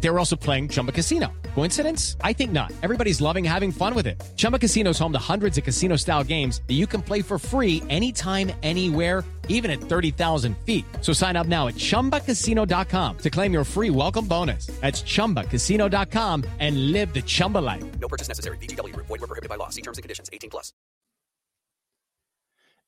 [0.00, 1.32] They were also playing Chumba Casino.
[1.54, 2.16] Coincidence?
[2.22, 2.72] I think not.
[2.82, 4.20] Everybody's loving having fun with it.
[4.36, 7.82] Chumba Casino is home to hundreds of casino-style games that you can play for free
[7.88, 10.84] anytime, anywhere, even at 30,000 feet.
[11.02, 14.66] So sign up now at ChumbaCasino.com to claim your free welcome bonus.
[14.80, 17.84] That's ChumbaCasino.com and live the Chumba life.
[18.00, 18.56] No purchase necessary.
[18.58, 18.96] VGW.
[18.96, 19.68] Void were prohibited by law.
[19.68, 20.30] See terms and conditions.
[20.32, 20.72] 18 plus.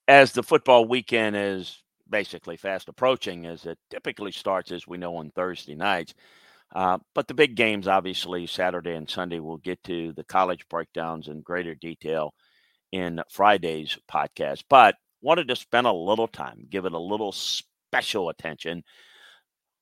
[0.08, 5.16] As the football weekend is basically fast approaching, as it typically starts, as we know,
[5.16, 6.14] on Thursday nights.
[6.74, 11.28] Uh, but the big games, obviously, Saturday and Sunday, we'll get to the college breakdowns
[11.28, 12.32] in greater detail
[12.92, 14.64] in Friday's podcast.
[14.70, 18.82] But wanted to spend a little time, give it a little special attention.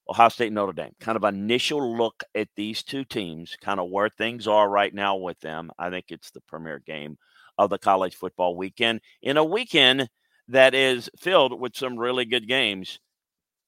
[0.09, 4.09] Ohio State Notre Dame, kind of initial look at these two teams, kind of where
[4.09, 5.71] things are right now with them.
[5.79, 7.17] I think it's the premier game
[7.57, 10.09] of the college football weekend in a weekend
[10.49, 12.99] that is filled with some really good games.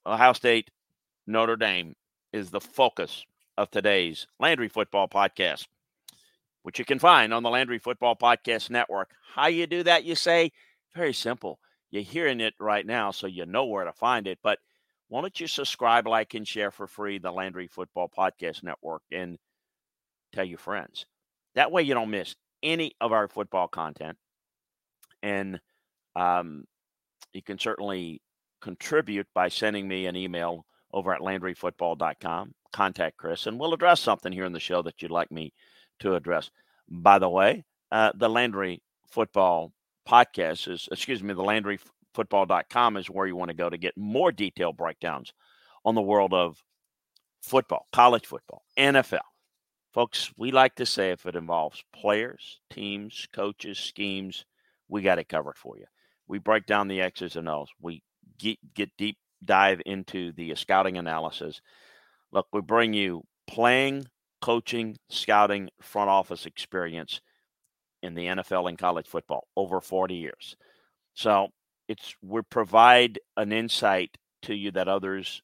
[0.04, 0.68] Ohio State
[1.28, 1.94] Notre Dame
[2.32, 3.24] is the focus
[3.58, 5.66] of today's Landry Football Podcast,
[6.62, 9.10] which you can find on the Landry Football Podcast Network.
[9.34, 10.52] How you do that, you say?
[10.94, 11.58] Very simple.
[11.90, 14.38] You're hearing it right now, so you know where to find it.
[14.42, 14.58] But
[15.08, 19.38] why don't you subscribe, like, and share for free the Landry Football Podcast Network and
[20.32, 21.04] tell your friends.
[21.54, 24.16] That way you don't miss any of our football content.
[25.22, 25.60] And
[26.16, 26.64] um,
[27.34, 28.22] you can certainly
[28.62, 32.54] contribute by sending me an email over at landryfootball.com.
[32.72, 35.52] Contact Chris, and we'll address something here in the show that you'd like me
[36.00, 36.50] to address.
[36.88, 39.72] By the way, uh, the Landry Football
[40.08, 44.32] podcast is, excuse me, the landryfootball.com is where you want to go to get more
[44.32, 45.32] detailed breakdowns
[45.84, 46.62] on the world of
[47.42, 49.20] football, college football, NFL.
[49.92, 54.46] Folks, we like to say if it involves players, teams, coaches, schemes,
[54.88, 55.84] we got it covered for you.
[56.26, 57.68] We break down the X's and O's.
[57.80, 58.02] We
[58.38, 61.60] get, get deep dive into the scouting analysis.
[62.32, 64.06] Look, we bring you playing,
[64.40, 67.20] coaching, scouting, front office experience
[68.02, 70.56] in the NFL and college football over 40 years.
[71.14, 71.48] So
[71.88, 75.42] it's we provide an insight to you that others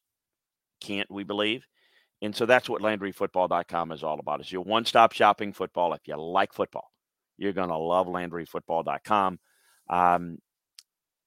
[0.81, 1.67] can't, we believe.
[2.21, 4.41] And so that's what LandryFootball.com is all about.
[4.41, 5.93] It's your one-stop shopping football.
[5.93, 6.91] If you like football,
[7.37, 9.39] you're going to love LandryFootball.com.
[9.89, 10.39] Um,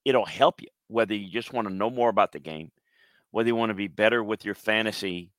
[0.06, 2.72] it'll help you whether you just want to know more about the game,
[3.31, 5.31] whether you want to be better with your fantasy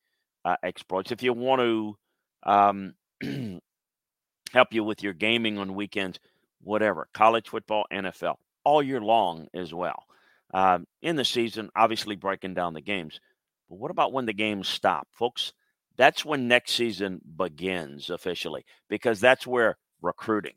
[0.44, 1.96] uh, exploits, if you want to
[2.44, 2.94] um,
[4.52, 6.18] help you with your gaming on weekends,
[6.62, 10.04] whatever, college football, NFL, all year long as well.
[10.54, 13.20] Um, in the season, obviously breaking down the games.
[13.68, 15.52] But what about when the games stop, folks?
[15.96, 20.54] That's when next season begins officially because that's where recruiting,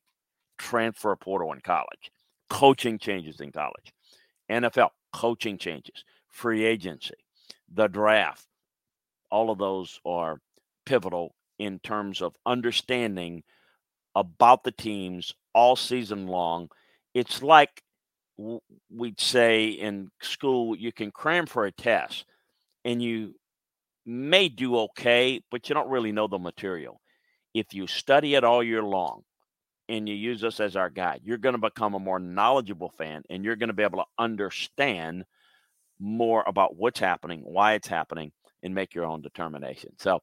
[0.58, 2.12] transfer portal in college,
[2.50, 3.94] coaching changes in college,
[4.50, 7.16] NFL coaching changes, free agency,
[7.74, 8.46] the draft.
[9.32, 10.40] All of those are
[10.86, 13.44] pivotal in terms of understanding
[14.16, 16.70] about the teams all season long.
[17.14, 17.82] It's like
[18.38, 22.26] we'd say in school, you can cram for a test
[22.84, 23.36] and you
[24.06, 27.02] may do okay, but you don't really know the material.
[27.54, 29.24] If you study it all year long
[29.88, 33.24] and you use us as our guide, you're going to become a more knowledgeable fan
[33.30, 35.26] and you're going to be able to understand
[36.00, 38.32] more about what's happening, why it's happening,
[38.64, 39.92] and make your own determination.
[40.00, 40.22] So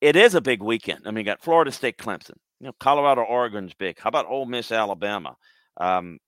[0.00, 1.02] it is a big weekend.
[1.06, 3.98] I mean, you got Florida State, Clemson, you know, Colorado, Oregon's big.
[3.98, 5.36] How about Ole Miss, Alabama?
[5.76, 6.18] Um,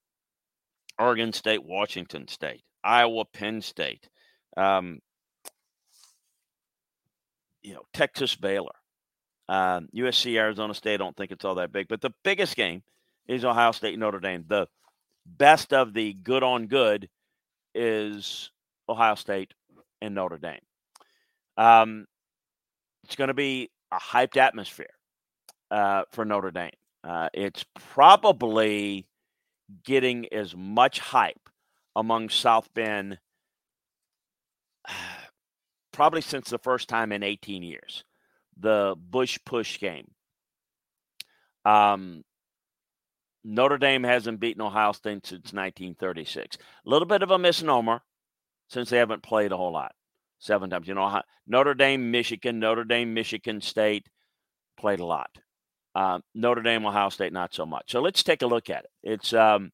[0.98, 4.08] Oregon State, Washington State, Iowa, Penn State,
[4.56, 4.98] um,
[7.62, 8.74] you know, Texas, Baylor,
[9.50, 10.94] um, USC, Arizona State.
[10.94, 12.84] I don't think it's all that big, but the biggest game
[13.26, 14.44] is Ohio State, Notre Dame.
[14.46, 14.68] The
[15.26, 17.08] best of the good on good
[17.74, 18.52] is
[18.88, 19.52] Ohio State
[20.00, 20.60] and Notre Dame.
[21.56, 22.06] Um,
[23.02, 24.94] it's going to be a hyped atmosphere
[25.72, 26.70] uh, for Notre Dame.
[27.02, 29.08] Uh, it's probably
[29.84, 31.48] getting as much hype
[31.96, 33.18] among South Bend
[35.92, 38.04] probably since the first time in 18 years,
[38.58, 40.10] the Bush push game.
[41.64, 42.24] Um,
[43.42, 46.56] Notre Dame hasn't beaten Ohio State since 1936.
[46.56, 48.02] A little bit of a misnomer
[48.68, 49.92] since they haven't played a whole lot.
[50.38, 50.88] Seven times.
[50.88, 54.08] You know, Notre Dame, Michigan, Notre Dame, Michigan State
[54.78, 55.30] played a lot.
[55.94, 57.90] Uh, Notre Dame, Ohio State, not so much.
[57.90, 58.90] So let's take a look at it.
[59.02, 59.72] It's um,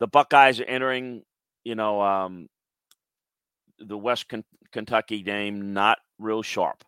[0.00, 1.22] the Buckeyes are entering,
[1.64, 2.48] you know, um,
[3.78, 6.84] the West K- Kentucky game not real sharp.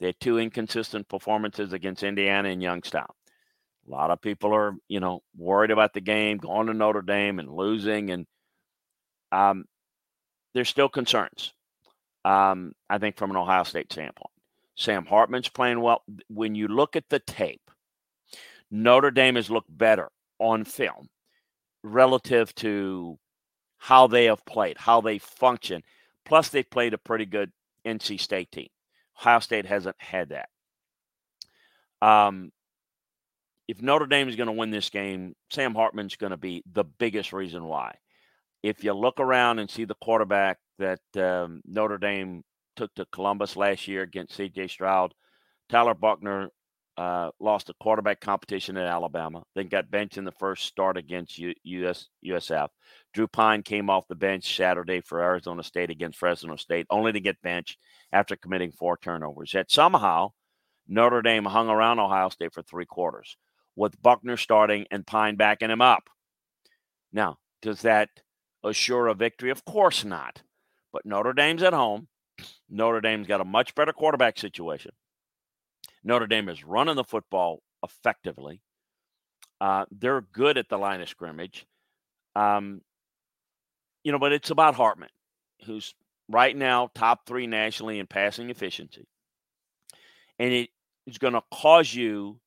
[0.00, 3.08] They had two inconsistent performances against Indiana and Youngstown.
[3.86, 7.38] A lot of people are, you know, worried about the game, going to Notre Dame
[7.38, 8.26] and losing, and
[9.32, 9.64] um,
[10.54, 11.52] there's still concerns.
[12.24, 14.30] Um, I think from an Ohio State standpoint,
[14.76, 16.02] Sam Hartman's playing well.
[16.28, 17.70] When you look at the tape,
[18.70, 21.08] Notre Dame has looked better on film
[21.82, 23.18] relative to
[23.78, 25.82] how they have played, how they function.
[26.24, 27.50] Plus, they played a pretty good
[27.86, 28.68] NC State team.
[29.18, 30.48] Ohio State hasn't had that.
[32.00, 32.52] Um,
[33.66, 36.84] if Notre Dame is going to win this game, Sam Hartman's going to be the
[36.84, 37.96] biggest reason why.
[38.62, 42.42] If you look around and see the quarterback that um, Notre Dame
[42.76, 44.68] took to Columbus last year against C.J.
[44.68, 45.12] Stroud,
[45.68, 46.48] Tyler Buchner
[46.98, 51.38] uh, lost a quarterback competition at Alabama, then got benched in the first start against
[51.38, 52.68] US, USF.
[53.14, 57.20] Drew Pyne came off the bench Saturday for Arizona State against Fresno State, only to
[57.20, 57.78] get benched
[58.12, 59.54] after committing four turnovers.
[59.54, 60.32] Yet somehow,
[60.88, 63.36] Notre Dame hung around Ohio State for three quarters
[63.76, 66.10] with Buchner starting and Pyne backing him up.
[67.12, 68.08] Now, does that
[68.64, 69.50] assure a victory?
[69.50, 70.42] Of course not.
[70.92, 72.08] But Notre Dame's at home.
[72.68, 74.90] Notre Dame's got a much better quarterback situation.
[76.08, 78.62] Notre Dame is running the football effectively.
[79.60, 81.66] Uh, they're good at the line of scrimmage.
[82.34, 82.80] Um,
[84.04, 85.10] you know, but it's about Hartman,
[85.66, 85.94] who's
[86.30, 89.06] right now top three nationally in passing efficiency.
[90.38, 90.70] And it
[91.06, 92.40] is going to cause you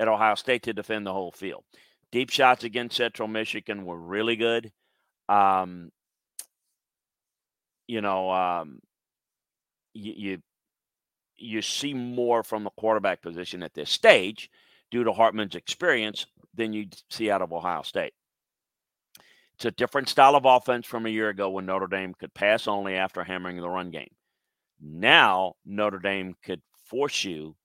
[0.00, 1.62] at Ohio State to defend the whole field.
[2.10, 4.72] Deep shots against Central Michigan were really good.
[5.28, 5.92] Um,
[7.86, 8.80] you know, um,
[9.94, 10.38] you, you
[11.38, 14.50] you see more from the quarterback position at this stage
[14.90, 18.14] due to Hartman's experience than you see out of Ohio State.
[19.54, 22.68] It's a different style of offense from a year ago when Notre Dame could pass
[22.68, 24.10] only after hammering the run game.
[24.80, 27.56] Now, Notre Dame could force you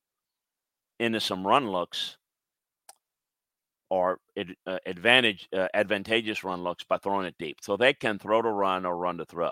[1.00, 2.18] into some run looks
[3.90, 4.20] or
[4.66, 7.58] uh, advantage uh, advantageous run looks by throwing it deep.
[7.62, 9.52] So they can throw to run or run to throw.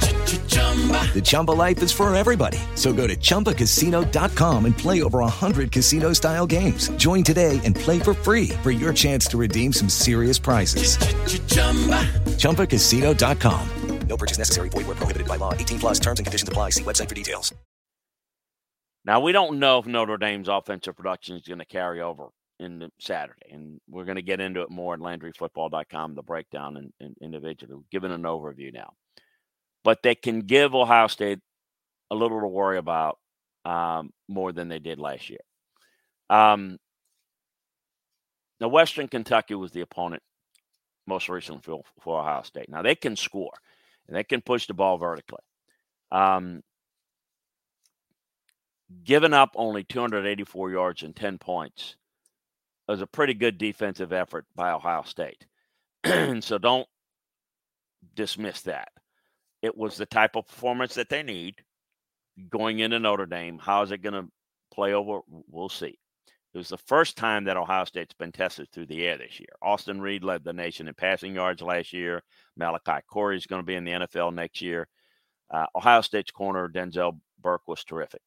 [1.13, 2.57] The Chumba life is for everybody.
[2.75, 6.89] So go to ChumbaCasino.com and play over 100 casino-style games.
[6.91, 10.97] Join today and play for free for your chance to redeem some serious prizes.
[12.37, 13.69] ChumbaCasino.com.
[14.07, 14.67] No purchase necessary.
[14.67, 15.53] Void were prohibited by law.
[15.53, 16.71] 18 plus terms and conditions apply.
[16.71, 17.53] See website for details.
[19.05, 22.27] Now, we don't know if Notre Dame's offensive production is going to carry over
[22.59, 26.93] in Saturday, and we're going to get into it more at LandryFootball.com, the breakdown and,
[26.99, 28.93] and individually, giving an overview now.
[29.83, 31.39] But they can give Ohio State
[32.11, 33.17] a little to worry about
[33.65, 35.39] um, more than they did last year.
[36.29, 36.77] Um,
[38.59, 40.21] now, Western Kentucky was the opponent
[41.07, 42.69] most recently for, for Ohio State.
[42.69, 43.53] Now, they can score
[44.07, 45.43] and they can push the ball vertically.
[46.11, 46.61] Um,
[49.03, 51.95] giving up only 284 yards and 10 points
[52.87, 55.45] was a pretty good defensive effort by Ohio State.
[56.41, 56.87] so don't
[58.15, 58.89] dismiss that.
[59.61, 61.55] It was the type of performance that they need
[62.49, 63.59] going into Notre Dame.
[63.59, 64.31] How is it going to
[64.73, 65.19] play over?
[65.27, 65.97] We'll see.
[66.53, 69.49] It was the first time that Ohio State's been tested through the air this year.
[69.61, 72.23] Austin Reed led the nation in passing yards last year.
[72.57, 74.87] Malachi Corley is going to be in the NFL next year.
[75.49, 78.21] Uh, Ohio State's corner, Denzel Burke, was terrific.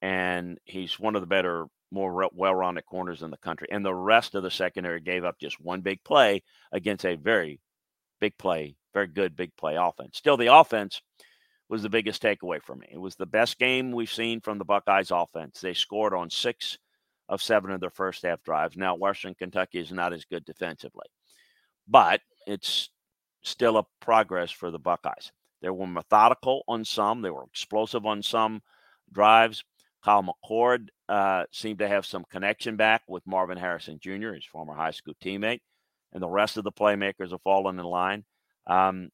[0.00, 3.68] And he's one of the better, more well rounded corners in the country.
[3.70, 7.60] And the rest of the secondary gave up just one big play against a very
[8.20, 10.18] big play, very good big play offense.
[10.18, 11.00] Still, the offense
[11.68, 12.86] was the biggest takeaway for me.
[12.90, 15.60] It was the best game we've seen from the Buckeyes offense.
[15.60, 16.78] They scored on six
[17.28, 18.76] of seven of their first half drives.
[18.76, 21.06] Now, Western Kentucky is not as good defensively.
[21.86, 22.90] but it's
[23.42, 25.32] still a progress for the Buckeyes.
[25.62, 28.62] They were methodical on some, they were explosive on some
[29.12, 29.64] drives.
[30.02, 34.74] Kyle McCord uh, seemed to have some connection back with Marvin Harrison Jr., his former
[34.74, 35.60] high school teammate,
[36.12, 38.24] and the rest of the playmakers have fallen in line.
[38.66, 39.10] Um,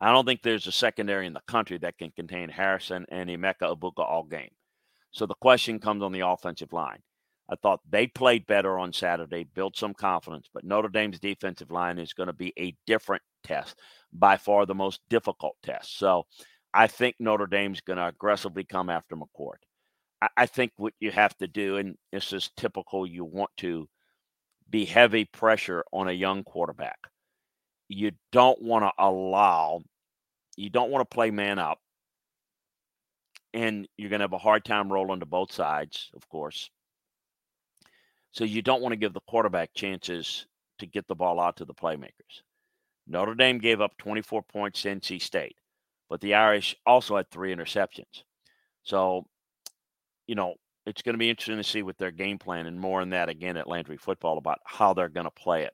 [0.00, 3.76] I don't think there's a secondary in the country that can contain Harrison and Emeka
[3.76, 4.50] Egbuka all game.
[5.10, 7.00] So the question comes on the offensive line.
[7.50, 11.98] I thought they played better on Saturday, built some confidence, but Notre Dame's defensive line
[11.98, 13.76] is going to be a different test,
[14.12, 15.98] by far the most difficult test.
[15.98, 16.26] So
[16.74, 19.56] I think Notre Dame's going to aggressively come after McCord.
[20.20, 23.88] I, I think what you have to do, and this is typical, you want to
[24.68, 26.98] be heavy pressure on a young quarterback.
[27.88, 29.82] You don't want to allow,
[30.56, 31.78] you don't want to play man up.
[33.54, 36.70] And you're going to have a hard time rolling to both sides, of course.
[38.32, 40.46] So you don't want to give the quarterback chances
[40.78, 42.42] to get the ball out to the playmakers.
[43.06, 45.56] Notre Dame gave up 24 points to NC State,
[46.10, 48.22] but the Irish also had three interceptions.
[48.82, 49.26] So,
[50.26, 50.54] you know,
[50.86, 53.28] it's going to be interesting to see what their game plan and more on that
[53.28, 55.72] again at Landry Football about how they're going to play it.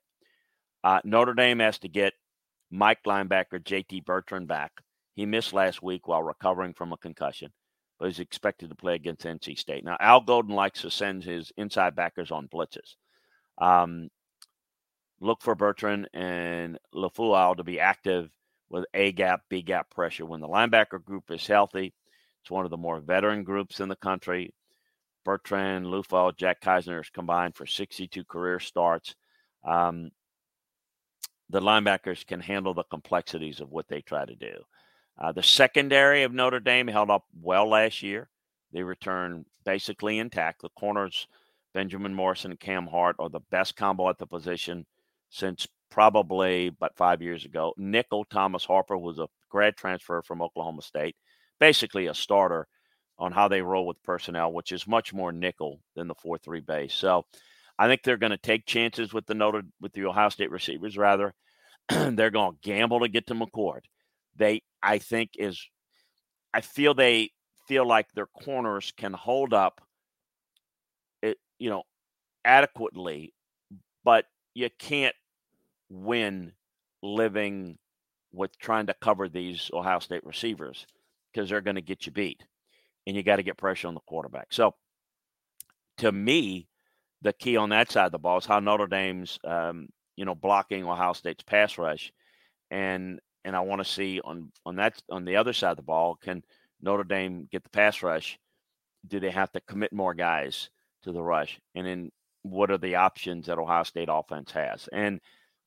[0.85, 2.13] Uh, Notre Dame has to get
[2.71, 4.73] Mike linebacker JD Bertrand back.
[5.15, 7.53] He missed last week while recovering from a concussion,
[7.99, 9.85] but he's expected to play against NC State.
[9.85, 12.97] Now, Al Golden likes to send his inside backers on blitzes.
[13.57, 14.11] Um,
[15.21, 18.29] look for Bertrand and Liufau to be active
[18.69, 20.27] with A gap, B gap pressure.
[20.27, 21.95] When the linebacker group is healthy,
[22.43, 24.53] it's one of the more veteran groups in the country.
[25.25, 29.15] Bertrand, Liufau, Jack Kiser is combined for 62 career starts.
[29.67, 30.11] Um,
[31.55, 34.57] the linebackers can handle the complexities of what they try to do.
[35.17, 38.29] Uh, the secondary of Notre Dame held up well last year.
[38.73, 40.63] They returned basically intact.
[40.63, 41.29] The corners,
[41.73, 44.85] Benjamin Morrison and Cam Hart, are the best combo at the position
[45.31, 47.73] since probably about five years ago.
[47.77, 51.15] Nickel Thomas Harper was a grad transfer from Oklahoma State,
[51.61, 52.67] basically a starter
[53.17, 56.63] on how they roll with personnel, which is much more nickel than the four three
[56.63, 56.95] base.
[56.95, 57.27] So
[57.79, 60.99] I think they're going to take chances with the Notre with the Ohio State receivers.
[60.99, 61.33] Rather,
[61.89, 63.81] they're going to gamble to get to McCord.
[64.37, 65.61] They, I think, is
[66.53, 67.31] I feel they
[67.67, 69.81] feel like their corners can hold up,
[71.23, 71.83] it you know,
[72.45, 73.33] adequately,
[74.05, 75.15] but you can't
[75.91, 76.53] win
[77.03, 77.79] living
[78.33, 80.87] with trying to cover these Ohio State receivers
[81.33, 82.43] because they're going to get you beat
[83.07, 84.49] and you got to get pressure on the quarterback.
[84.51, 84.75] So,
[85.99, 86.67] to me,
[87.23, 90.35] the key on that side of the ball is how Notre Dame's, um, you know,
[90.35, 92.13] blocking Ohio State's pass rush,
[92.71, 95.83] and and I want to see on on that on the other side of the
[95.83, 96.43] ball, can
[96.81, 98.39] Notre Dame get the pass rush?
[99.07, 100.71] Do they have to commit more guys
[101.03, 101.61] to the rush?
[101.75, 102.11] And then
[102.43, 104.89] what are the options that Ohio State offense has?
[104.93, 105.21] And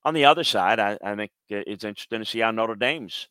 [0.03, 3.27] on the other side, I, I think it's interesting to see how Notre Dame's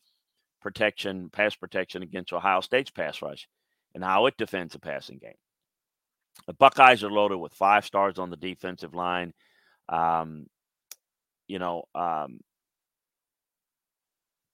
[0.61, 3.47] protection, pass protection against Ohio State's pass rush
[3.95, 5.33] and how it defends the passing game.
[6.45, 9.33] The Buckeyes are loaded with five stars on the defensive line.
[9.89, 10.47] Um,
[11.47, 12.39] you know, um,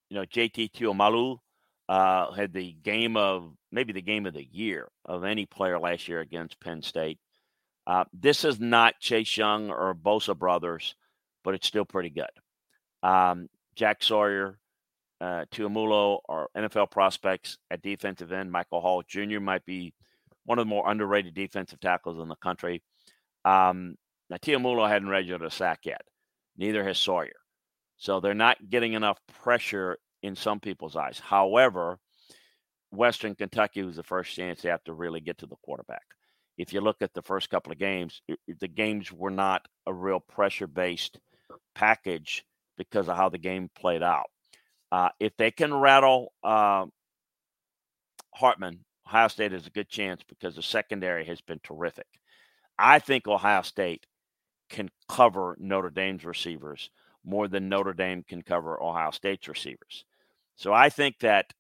[0.10, 1.38] you know, JT Tuimoloau
[1.90, 6.08] uh, had the game of maybe the game of the year of any player last
[6.08, 7.20] year against Penn State.
[7.86, 10.96] Uh, this is not Chase Young or Bosa brothers,
[11.44, 12.30] but it's still pretty good.
[13.02, 14.60] Um, Jack Sawyer,
[15.20, 18.52] uh, Tuimoloau are NFL prospects at defensive end.
[18.52, 19.40] Michael Hall Jr.
[19.40, 19.94] might be
[20.46, 22.82] one of the more underrated defensive tackles in the country.
[23.44, 23.96] Um,
[24.30, 26.02] now, Tuimoloau hadn't registered a sack yet.
[26.58, 27.34] Neither has Sawyer.
[27.98, 31.20] So they're not getting enough pressure in some people's eyes.
[31.20, 32.00] However,
[32.92, 36.04] Western Kentucky was the first chance they have to really get to the quarterback.
[36.58, 38.22] If you look at the first couple of games,
[38.60, 41.20] the games were not a real pressure based
[41.74, 42.46] package
[42.78, 44.28] because of how the game played out.
[44.92, 46.86] Uh, if they can rattle uh,
[48.36, 52.08] Hartman, Ohio State has a good chance because the secondary has been terrific.
[52.78, 54.06] I think Ohio State
[54.74, 56.90] can cover Notre Dame's receivers
[57.24, 60.04] more than Notre Dame can cover Ohio State's receivers.
[60.56, 61.54] So I think that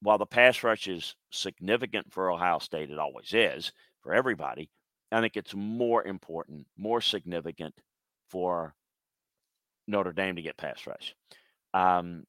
[0.00, 3.72] while the pass rush is significant for Ohio State, it always is
[4.02, 4.70] for everybody.
[5.12, 7.74] I think it's more important, more significant
[8.28, 8.74] for
[9.86, 11.14] Notre Dame to get pass rush.
[11.72, 12.24] Um,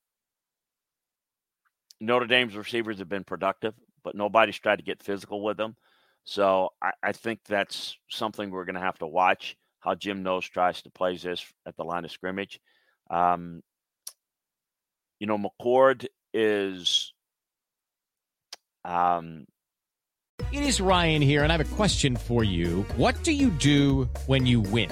[1.99, 5.75] Notre Dame's receivers have been productive, but nobody's tried to get physical with them.
[6.25, 10.47] So I, I think that's something we're going to have to watch how Jim Knowles
[10.47, 12.59] tries to play this at the line of scrimmage.
[13.09, 13.61] Um,
[15.19, 17.13] you know, McCord is.
[18.85, 19.45] Um,
[20.51, 22.85] it is Ryan here, and I have a question for you.
[22.95, 24.91] What do you do when you win?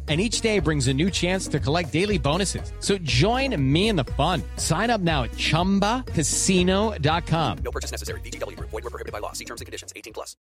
[0.11, 2.73] and each day brings a new chance to collect daily bonuses.
[2.81, 4.43] So join me in the fun.
[4.57, 7.57] Sign up now at chumbacasino.com.
[7.63, 8.19] No purchase necessary.
[8.19, 8.59] VGW.
[8.59, 9.31] Void were prohibited by law.
[9.31, 9.93] See terms and conditions.
[9.95, 10.35] 18 plus.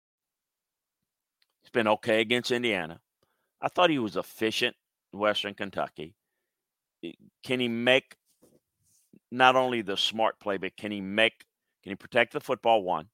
[1.64, 3.02] He's been okay against Indiana.
[3.62, 4.78] I thought he was efficient
[5.12, 6.16] Western Kentucky.
[7.44, 8.16] Can he make
[9.34, 11.44] not only the smart play, but can he make
[11.84, 13.10] can he protect the football one?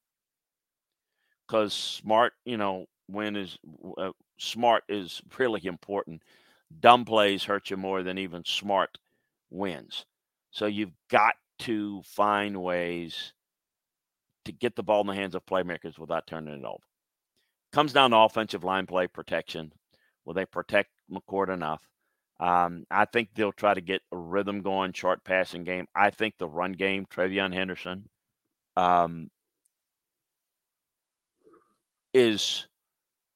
[1.48, 3.58] Because smart, you know, when is
[3.98, 6.22] uh, smart is really important.
[6.80, 8.98] Dumb plays hurt you more than even smart
[9.50, 10.06] wins.
[10.52, 13.34] So you've got to find ways
[14.46, 16.84] to get the ball in the hands of playmakers without turning it over.
[17.72, 19.72] Comes down to offensive line play protection.
[20.26, 21.82] Will they protect McCord enough?
[22.40, 25.88] Um, I think they'll try to get a rhythm going, short passing game.
[25.96, 28.10] I think the run game, TreVeyon Henderson,
[28.76, 29.30] um,
[32.14, 32.68] is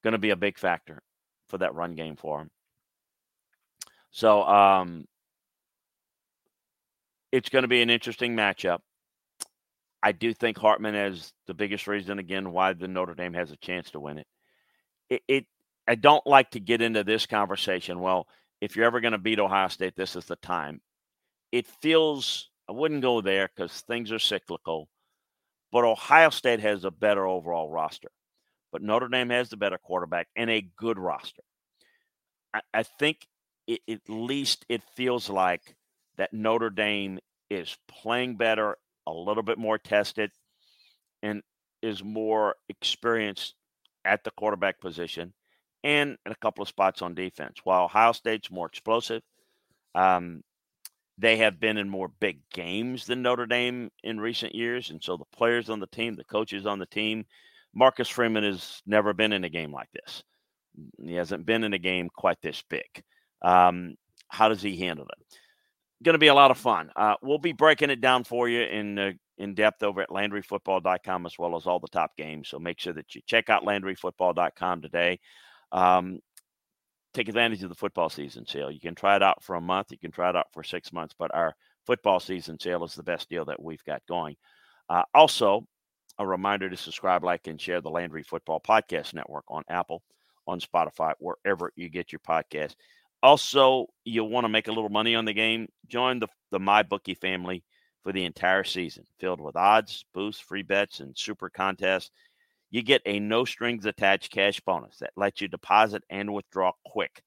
[0.03, 1.01] going to be a big factor
[1.48, 2.50] for that run game for him.
[4.17, 5.05] So um,
[7.31, 8.79] it's going to be an interesting matchup.
[10.01, 13.57] I do think Hartman is the biggest reason again why the Notre Dame has a
[13.57, 14.27] chance to win it.
[15.12, 15.45] It, it
[15.88, 18.00] I don't like to get into this conversation.
[18.00, 18.27] Well,
[18.59, 20.81] if you're ever going to beat Ohio State, this is the time.
[21.51, 24.89] It feels I wouldn't go there because things are cyclical.
[25.71, 28.10] But Ohio State has a better overall roster.
[28.71, 31.43] But Notre Dame has the better quarterback and a good roster.
[32.51, 33.19] I, I think
[33.67, 35.75] it, at least it feels like
[36.17, 40.32] that Notre Dame is playing better, a little bit more tested,
[41.21, 41.43] and
[41.82, 43.56] is more experienced
[44.03, 45.34] at the quarterback position
[45.84, 47.58] and in a couple of spots on defense.
[47.63, 49.21] While Ohio State's more explosive,
[49.95, 50.41] um,
[51.17, 54.89] they have been in more big games than Notre Dame in recent years.
[54.89, 57.25] And so the players on the team, the coaches on the team,
[57.73, 60.23] Marcus Freeman has never been in a game like this.
[61.03, 63.03] He hasn't been in a game quite this big.
[63.41, 63.95] Um,
[64.28, 65.38] how does he handle it?
[66.04, 66.91] Going to be a lot of fun.
[66.95, 71.26] Uh, we'll be breaking it down for you in uh, in depth over at LandryFootball.com
[71.26, 72.50] as well as all the top games.
[72.50, 75.19] So make sure that you check out LandryFootball.com today.
[75.71, 76.19] Um,
[77.13, 78.71] take advantage of the football season sale.
[78.71, 80.91] You can try it out for a month, you can try it out for six
[80.91, 84.36] months, but our football season sale is the best deal that we've got going.
[84.89, 85.65] Uh, also,
[86.19, 90.02] a reminder to subscribe, like, and share the Landry Football Podcast Network on Apple,
[90.47, 92.76] on Spotify, wherever you get your podcast.
[93.23, 95.67] Also, you want to make a little money on the game?
[95.88, 97.63] Join the the MyBookie family
[98.03, 102.12] for the entire season, filled with odds, boosts, free bets, and super contests
[102.69, 107.21] you get a no strings attached cash bonus that lets you deposit and withdraw quick.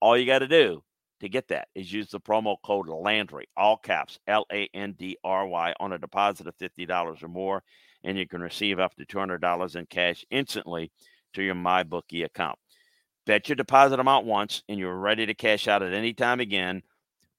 [0.00, 0.82] All you got to do
[1.20, 5.16] to get that is use the promo code Landry, all caps L A N D
[5.24, 7.62] R Y, on a deposit of $50 or more,
[8.04, 10.92] and you can receive up to $200 in cash instantly
[11.34, 12.58] to your MyBookie account.
[13.26, 16.82] Bet your deposit amount once, and you're ready to cash out at any time again.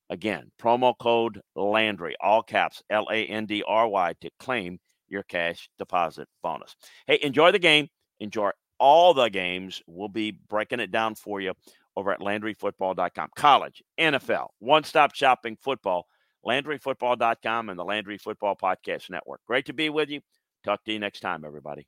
[0.10, 5.24] Again, promo code Landry, all caps L A N D R Y, to claim your
[5.24, 6.76] cash deposit bonus.
[7.08, 7.88] Hey, enjoy the game.
[8.20, 9.82] Enjoy all the games.
[9.88, 11.54] We'll be breaking it down for you
[11.96, 13.30] over at LandryFootball.com.
[13.36, 16.08] College, NFL, one stop shopping football,
[16.46, 19.42] LandryFootball.com and the Landry Football Podcast Network.
[19.48, 20.22] Great to be with you.
[20.64, 21.88] Talk to you next time, everybody.